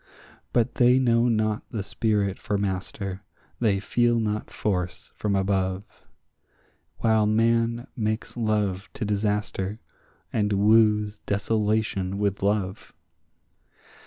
[0.51, 3.21] But they know not the spirit for master,
[3.59, 5.83] they feel not force from above,
[6.97, 9.79] While man makes love to disaster,
[10.33, 12.93] and woos desolation with love.